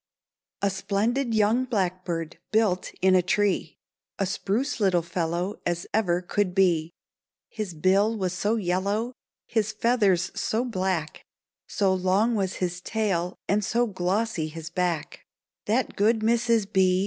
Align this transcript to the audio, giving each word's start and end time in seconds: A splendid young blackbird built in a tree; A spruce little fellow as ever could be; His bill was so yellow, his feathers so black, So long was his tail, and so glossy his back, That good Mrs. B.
A 0.63 0.71
splendid 0.71 1.35
young 1.35 1.65
blackbird 1.65 2.39
built 2.51 2.91
in 3.03 3.13
a 3.13 3.21
tree; 3.21 3.77
A 4.17 4.25
spruce 4.25 4.79
little 4.79 5.03
fellow 5.03 5.59
as 5.63 5.85
ever 5.93 6.23
could 6.23 6.55
be; 6.55 6.91
His 7.49 7.75
bill 7.75 8.17
was 8.17 8.33
so 8.33 8.55
yellow, 8.55 9.13
his 9.45 9.71
feathers 9.71 10.31
so 10.33 10.65
black, 10.65 11.23
So 11.67 11.93
long 11.93 12.33
was 12.33 12.55
his 12.55 12.81
tail, 12.81 13.35
and 13.47 13.63
so 13.63 13.85
glossy 13.85 14.47
his 14.47 14.71
back, 14.71 15.23
That 15.67 15.95
good 15.95 16.21
Mrs. 16.21 16.73
B. 16.73 16.99